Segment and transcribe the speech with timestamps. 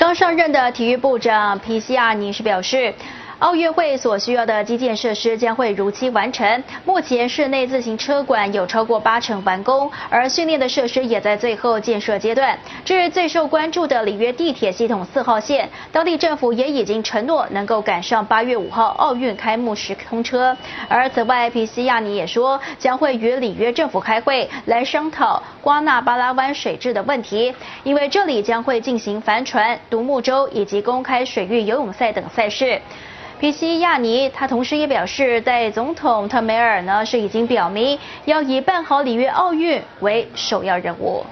[0.00, 2.94] 刚上任的体育部长皮西亚尼是表示。
[3.40, 6.62] 奥运会所需要的基建设施将会如期完成。
[6.84, 12.58] 目前室内自行车馆有超过八成完工，而训练的设施也在最后建设阶段。
[12.84, 20.54] 至于最受关注的里约地铁系统四号线，当地政府也已经承诺能够赶上八月五号奥运开幕时通车。
[20.86, 27.54] 而此外，皮西亚尼也说将会与里约政府开会来商讨瓜纳巴拉湾水质的问题，
[27.84, 32.78] 因为这里将会进行帆船、独木舟以及公开水域游泳赛等赛事。
[33.40, 41.24] 皮西亚尼他同时也表示，在总统特梅尔呢是已经表明要以办好里约奥运为首要任务。